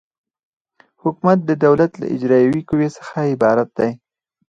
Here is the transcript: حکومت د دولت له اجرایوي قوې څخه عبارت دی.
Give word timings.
حکومت 1.03 1.39
د 1.45 1.51
دولت 1.65 1.91
له 2.01 2.05
اجرایوي 2.15 2.61
قوې 2.69 2.87
څخه 2.97 3.17
عبارت 3.33 3.67
دی. 3.79 3.91